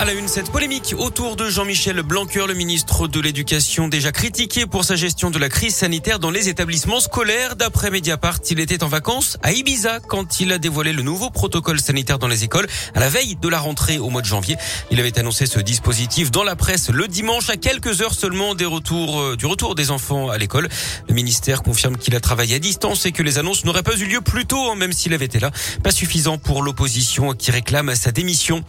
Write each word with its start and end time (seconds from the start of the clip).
À 0.00 0.04
la 0.04 0.12
une, 0.12 0.28
cette 0.28 0.52
polémique 0.52 0.94
autour 0.96 1.34
de 1.34 1.50
Jean-Michel 1.50 2.02
Blanquer, 2.02 2.46
le 2.46 2.54
ministre 2.54 3.08
de 3.08 3.18
l'Éducation, 3.18 3.88
déjà 3.88 4.12
critiqué 4.12 4.64
pour 4.64 4.84
sa 4.84 4.94
gestion 4.94 5.28
de 5.28 5.40
la 5.40 5.48
crise 5.48 5.74
sanitaire 5.74 6.20
dans 6.20 6.30
les 6.30 6.48
établissements 6.48 7.00
scolaires. 7.00 7.56
D'après 7.56 7.90
Mediapart, 7.90 8.38
il 8.48 8.60
était 8.60 8.84
en 8.84 8.86
vacances 8.86 9.38
à 9.42 9.50
Ibiza 9.50 9.98
quand 9.98 10.38
il 10.38 10.52
a 10.52 10.58
dévoilé 10.58 10.92
le 10.92 11.02
nouveau 11.02 11.30
protocole 11.30 11.80
sanitaire 11.80 12.20
dans 12.20 12.28
les 12.28 12.44
écoles 12.44 12.68
à 12.94 13.00
la 13.00 13.08
veille 13.08 13.34
de 13.34 13.48
la 13.48 13.58
rentrée 13.58 13.98
au 13.98 14.08
mois 14.08 14.22
de 14.22 14.26
janvier. 14.26 14.56
Il 14.92 15.00
avait 15.00 15.18
annoncé 15.18 15.46
ce 15.46 15.58
dispositif 15.58 16.30
dans 16.30 16.44
la 16.44 16.54
presse 16.54 16.90
le 16.90 17.08
dimanche 17.08 17.50
à 17.50 17.56
quelques 17.56 18.00
heures 18.00 18.14
seulement 18.14 18.54
des 18.54 18.66
retours, 18.66 19.20
euh, 19.20 19.36
du 19.36 19.46
retour 19.46 19.74
des 19.74 19.90
enfants 19.90 20.30
à 20.30 20.38
l'école. 20.38 20.68
Le 21.08 21.14
ministère 21.14 21.64
confirme 21.64 21.96
qu'il 21.96 22.14
a 22.14 22.20
travaillé 22.20 22.54
à 22.54 22.60
distance 22.60 23.04
et 23.04 23.10
que 23.10 23.24
les 23.24 23.38
annonces 23.38 23.64
n'auraient 23.64 23.82
pas 23.82 23.96
eu 23.96 24.04
lieu 24.04 24.20
plus 24.20 24.46
tôt, 24.46 24.70
hein, 24.70 24.76
même 24.76 24.92
s'il 24.92 25.12
avait 25.12 25.24
été 25.24 25.40
là. 25.40 25.50
Pas 25.82 25.90
suffisant 25.90 26.38
pour 26.38 26.62
l'opposition 26.62 27.34
qui 27.34 27.50
réclame 27.50 27.92
sa 27.96 28.12
démission. 28.12 28.62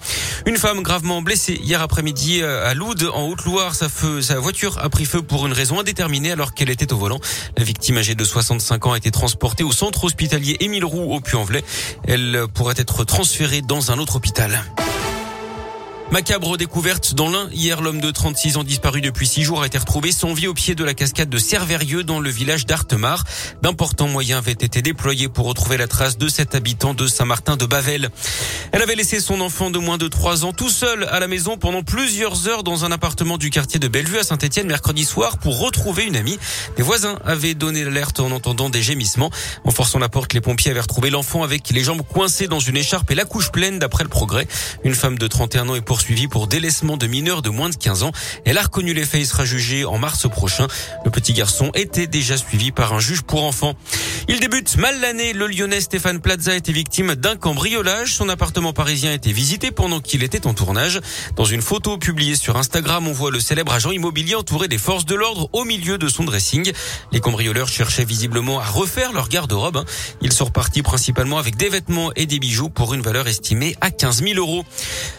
Une 0.47 0.57
femme 0.57 0.81
gravement 0.81 1.18
blessé 1.21 1.59
hier 1.61 1.81
après-midi 1.81 2.41
euh, 2.41 2.69
à 2.69 2.73
Loud, 2.73 3.09
en 3.13 3.27
Haute-Loire. 3.27 3.75
Sa, 3.75 3.87
sa 4.21 4.39
voiture 4.39 4.77
a 4.79 4.89
pris 4.89 5.05
feu 5.05 5.21
pour 5.21 5.45
une 5.47 5.53
raison 5.53 5.79
indéterminée 5.79 6.31
alors 6.31 6.53
qu'elle 6.53 6.69
était 6.69 6.91
au 6.93 6.97
volant. 6.97 7.19
La 7.57 7.63
victime 7.63 7.97
âgée 7.97 8.15
de 8.15 8.23
65 8.23 8.85
ans 8.87 8.93
a 8.93 8.97
été 8.97 9.11
transportée 9.11 9.63
au 9.63 9.71
centre 9.71 10.03
hospitalier 10.03 10.57
Émile 10.59 10.85
Roux 10.85 11.13
au 11.13 11.19
Puy-en-Velay. 11.19 11.63
Elle 12.07 12.45
pourrait 12.53 12.75
être 12.77 13.03
transférée 13.03 13.61
dans 13.61 13.91
un 13.91 13.99
autre 13.99 14.15
hôpital. 14.15 14.63
Macabre 16.11 16.57
découverte 16.57 17.13
dans 17.13 17.29
l'un. 17.29 17.47
Hier, 17.51 17.83
l'homme 17.83 18.01
de 18.01 18.09
36 18.09 18.57
ans 18.57 18.63
disparu 18.63 18.99
depuis 18.99 19.27
six 19.27 19.43
jours 19.43 19.61
a 19.61 19.67
été 19.67 19.77
retrouvé 19.77 20.11
sans 20.11 20.33
vie 20.33 20.47
au 20.47 20.55
pied 20.55 20.73
de 20.73 20.83
la 20.83 20.95
cascade 20.95 21.29
de 21.29 21.37
Cerverieux 21.37 22.03
dans 22.03 22.19
le 22.19 22.31
village 22.31 22.65
d'Artemar. 22.65 23.25
D'importants 23.61 24.07
moyens 24.07 24.39
avaient 24.39 24.51
été 24.53 24.81
déployés 24.81 25.29
pour 25.29 25.45
retrouver 25.45 25.77
la 25.77 25.87
trace 25.87 26.17
de 26.17 26.27
cet 26.27 26.55
habitant 26.55 26.95
de 26.95 27.05
Saint-Martin 27.05 27.57
de 27.57 27.67
Bavel. 27.67 28.09
Elle 28.71 28.81
avait 28.81 28.95
laissé 28.95 29.19
son 29.19 29.39
enfant 29.39 29.69
de 29.69 29.77
moins 29.77 29.99
de 29.99 30.07
trois 30.07 30.45
ans 30.45 30.51
tout 30.51 30.71
seul 30.71 31.03
à 31.11 31.19
la 31.19 31.27
maison 31.27 31.57
pendant 31.57 31.83
plusieurs 31.83 32.47
heures 32.47 32.63
dans 32.63 32.85
un 32.85 32.91
appartement 32.91 33.37
du 33.37 33.51
quartier 33.51 33.79
de 33.79 33.87
Bellevue 33.87 34.17
à 34.17 34.23
Saint-Etienne 34.23 34.67
mercredi 34.67 35.05
soir 35.05 35.37
pour 35.37 35.59
retrouver 35.59 36.05
une 36.05 36.15
amie. 36.15 36.39
Les 36.77 36.83
voisins 36.83 37.19
avaient 37.23 37.53
donné 37.53 37.83
l'alerte 37.83 38.19
en 38.19 38.31
entendant 38.31 38.71
des 38.71 38.81
gémissements. 38.81 39.29
En 39.63 39.69
forçant 39.69 39.99
la 39.99 40.09
porte, 40.09 40.33
les 40.33 40.41
pompiers 40.41 40.71
avaient 40.71 40.79
retrouvé 40.79 41.11
l'enfant 41.11 41.43
avec 41.43 41.69
les 41.69 41.83
jambes 41.83 42.01
coincées 42.01 42.47
dans 42.47 42.59
une 42.59 42.77
écharpe 42.77 43.11
et 43.11 43.15
la 43.15 43.25
couche 43.25 43.51
pleine 43.51 43.77
d'après 43.77 44.03
le 44.03 44.09
progrès. 44.09 44.47
Une 44.83 44.95
femme 44.95 45.19
de 45.19 45.27
31 45.27 45.69
ans 45.69 45.75
est 45.75 45.81
pour 45.81 45.98
poursuivie 45.99 46.29
pour 46.29 46.47
délaissement 46.47 46.95
de 46.95 47.07
mineurs 47.07 47.41
de 47.41 47.49
moins 47.49 47.67
de 47.67 47.75
15 47.75 48.03
ans. 48.03 48.13
Elle 48.45 48.57
a 48.57 48.61
reconnu 48.61 48.93
les 48.93 49.03
faits 49.03 49.19
et 49.19 49.25
sera 49.25 49.43
jugée 49.43 49.83
en 49.83 49.97
mars 49.97 50.29
prochain. 50.29 50.65
Le 51.03 51.11
petit 51.11 51.33
garçon 51.33 51.71
était 51.73 52.07
déjà 52.07 52.37
suivi 52.37 52.71
par 52.71 52.93
un 52.93 53.01
juge 53.01 53.21
pour 53.21 53.43
enfants. 53.43 53.73
Il 54.29 54.39
débute 54.39 54.77
mal 54.77 55.01
l'année. 55.01 55.33
Le 55.33 55.47
lyonnais 55.47 55.81
Stéphane 55.81 56.21
Plaza 56.21 56.55
était 56.55 56.71
victime 56.71 57.15
d'un 57.15 57.35
cambriolage. 57.35 58.13
Son 58.13 58.29
appartement 58.29 58.71
parisien 58.71 59.11
a 59.11 59.13
été 59.13 59.33
visité 59.33 59.71
pendant 59.71 59.99
qu'il 59.99 60.23
était 60.23 60.47
en 60.47 60.53
tournage. 60.53 61.01
Dans 61.35 61.43
une 61.43 61.61
photo 61.61 61.97
publiée 61.97 62.37
sur 62.37 62.55
Instagram, 62.55 63.05
on 63.05 63.11
voit 63.11 63.29
le 63.29 63.41
célèbre 63.41 63.73
agent 63.73 63.91
immobilier 63.91 64.35
entouré 64.35 64.69
des 64.69 64.77
forces 64.77 65.05
de 65.05 65.15
l'ordre 65.15 65.49
au 65.51 65.65
milieu 65.65 65.97
de 65.97 66.07
son 66.07 66.23
dressing. 66.23 66.71
Les 67.11 67.19
cambrioleurs 67.19 67.67
cherchaient 67.67 68.05
visiblement 68.05 68.61
à 68.61 68.65
refaire 68.65 69.11
leur 69.11 69.27
garde-robe. 69.27 69.75
Hein. 69.75 69.85
Ils 70.21 70.31
sont 70.31 70.45
repartis 70.45 70.81
principalement 70.81 71.39
avec 71.39 71.57
des 71.57 71.67
vêtements 71.67 72.13
et 72.15 72.25
des 72.25 72.39
bijoux 72.39 72.69
pour 72.69 72.93
une 72.93 73.01
valeur 73.01 73.27
estimée 73.27 73.75
à 73.81 73.91
15 73.91 74.23
000 74.23 74.39
euros. 74.39 74.63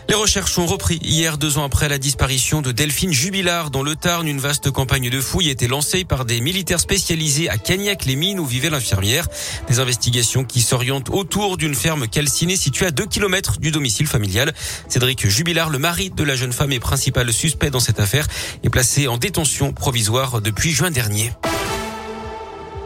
Les 0.09 0.15
recherches 0.15 0.57
ont 0.59 0.70
repris 0.71 1.01
hier, 1.03 1.37
deux 1.37 1.59
ans 1.59 1.65
après 1.65 1.89
la 1.89 1.99
disparition 1.99 2.63
de 2.63 2.71
Delphine 2.71 3.13
Jubilard 3.13 3.73
dans 3.73 3.83
le 3.83 3.97
Tarn. 3.97 4.29
Une 4.29 4.39
vaste 4.39 4.71
campagne 4.71 5.11
de 5.11 5.21
fouilles 5.21 5.51
été 5.51 5.67
lancée 5.67 6.05
par 6.05 6.25
des 6.25 6.41
militaires 6.41 6.79
spécialisés 6.79 7.49
à 7.49 7.59
Cagnac-les-Mines 7.59 8.39
où 8.39 8.47
vivait 8.47 8.71
l'infirmière. 8.71 9.27
Des 9.67 9.81
investigations 9.81 10.45
qui 10.45 10.61
s'orientent 10.61 11.11
autour 11.11 11.57
d'une 11.57 11.75
ferme 11.75 12.07
calcinée 12.07 12.55
située 12.55 12.87
à 12.87 12.93
2 12.93 13.07
km 13.07 13.59
du 13.59 13.73
domicile 13.73 14.07
familial. 14.07 14.55
Cédric 14.89 15.27
Jubilard, 15.27 15.71
le 15.71 15.79
mari 15.79 16.11
de 16.11 16.23
la 16.23 16.37
jeune 16.37 16.53
femme 16.53 16.71
et 16.71 16.79
principal 16.79 17.33
suspect 17.33 17.71
dans 17.71 17.81
cette 17.81 17.99
affaire, 17.99 18.29
est 18.63 18.71
placé 18.71 19.09
en 19.09 19.19
détention 19.19 19.73
provisoire 19.73 20.41
depuis 20.41 20.71
juin 20.71 20.93
dernier. 20.93 21.33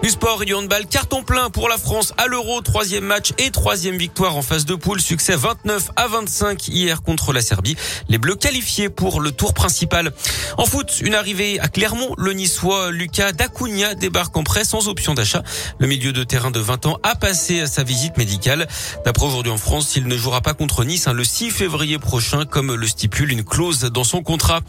Du 0.05 0.11
sport 0.11 0.43
et 0.43 0.45
du 0.45 0.53
handball, 0.53 0.85
carton 0.85 1.23
plein 1.23 1.49
pour 1.49 1.67
la 1.67 1.79
France 1.79 2.13
à 2.19 2.27
l'Euro, 2.27 2.61
troisième 2.61 3.05
match 3.05 3.33
et 3.39 3.51
troisième 3.51 3.97
victoire 3.97 4.37
en 4.37 4.43
phase 4.43 4.67
de 4.67 4.75
poule, 4.75 5.01
succès 5.01 5.35
29 5.35 5.93
à 5.97 6.09
25 6.09 6.69
hier 6.69 7.01
contre 7.01 7.33
la 7.33 7.41
Serbie. 7.41 7.75
Les 8.11 8.19
Bleus 8.19 8.37
qualifiés 8.37 8.91
pour 8.91 9.23
le 9.23 9.33
tour 9.33 9.55
principal. 9.55 10.13
En 10.59 10.67
foot, 10.67 11.01
une 11.01 11.15
arrivée 11.15 11.59
à 11.59 11.69
Clermont, 11.69 12.15
le 12.19 12.35
Niçois 12.35 12.91
Lucas 12.91 13.33
Dacunha 13.33 13.95
débarque 13.95 14.37
en 14.37 14.45
prêt 14.45 14.67
sans 14.67 14.89
option 14.89 15.15
d'achat. 15.15 15.43
Le 15.79 15.87
milieu 15.87 16.13
de 16.13 16.23
terrain 16.23 16.51
de 16.51 16.61
20 16.61 16.85
ans 16.85 16.99
a 17.03 17.15
passé 17.15 17.67
sa 17.67 17.83
visite 17.83 18.19
médicale. 18.19 18.69
D'après 19.07 19.25
aujourd'hui 19.25 19.53
en 19.53 19.57
France, 19.57 19.97
il 19.97 20.07
ne 20.07 20.19
jouera 20.19 20.43
pas 20.43 20.53
contre 20.53 20.85
Nice 20.85 21.09
hein, 21.09 21.15
le 21.15 21.25
6 21.25 21.51
février 21.51 21.99
prochain, 21.99 22.45
comme 22.45 22.75
le 22.75 22.87
stipule 22.87 23.33
une 23.33 23.43
clause 23.43 23.81
dans 23.81 24.05
son 24.05 24.23
contrat. 24.23 24.61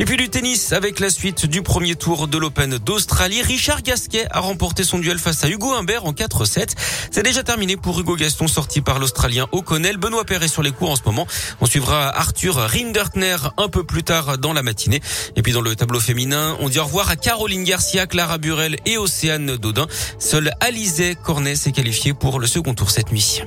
Et 0.00 0.06
puis 0.06 0.16
du 0.16 0.30
tennis 0.30 0.72
avec 0.72 0.98
la 0.98 1.10
suite 1.10 1.44
du 1.44 1.60
premier 1.60 1.94
tour 1.94 2.26
de 2.26 2.38
l'Open 2.38 2.78
d'Australie. 2.78 3.42
Richard 3.42 3.82
Gasquet 3.82 4.26
a 4.30 4.40
remporté 4.40 4.82
son 4.82 4.98
duel 4.98 5.18
face 5.18 5.44
à 5.44 5.48
Hugo 5.50 5.74
Humbert 5.74 6.06
en 6.06 6.12
4-7. 6.12 6.70
C'est 7.10 7.22
déjà 7.22 7.42
terminé 7.42 7.76
pour 7.76 8.00
Hugo 8.00 8.16
Gaston 8.16 8.48
sorti 8.48 8.80
par 8.80 8.98
l'Australien 8.98 9.46
O'Connell. 9.52 9.98
Benoît 9.98 10.24
Perret 10.24 10.48
sur 10.48 10.62
les 10.62 10.72
cours 10.72 10.88
en 10.88 10.96
ce 10.96 11.02
moment. 11.04 11.26
On 11.60 11.66
suivra 11.66 12.08
Arthur 12.16 12.54
Rinderkner 12.54 13.36
un 13.58 13.68
peu 13.68 13.84
plus 13.84 14.02
tard 14.02 14.38
dans 14.38 14.54
la 14.54 14.62
matinée. 14.62 15.02
Et 15.36 15.42
puis 15.42 15.52
dans 15.52 15.60
le 15.60 15.76
tableau 15.76 16.00
féminin, 16.00 16.56
on 16.60 16.70
dit 16.70 16.78
au 16.78 16.84
revoir 16.84 17.10
à 17.10 17.16
Caroline 17.16 17.64
Garcia, 17.64 18.06
Clara 18.06 18.38
Burel 18.38 18.76
et 18.86 18.96
Océane 18.96 19.58
Dodin. 19.58 19.86
Seul 20.18 20.50
Alizé 20.60 21.14
Cornet 21.14 21.56
s'est 21.56 21.72
qualifié 21.72 22.14
pour 22.14 22.40
le 22.40 22.46
second 22.46 22.72
tour 22.72 22.90
cette 22.90 23.12
nuit. 23.12 23.42